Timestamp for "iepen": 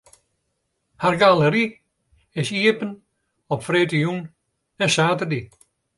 2.59-2.91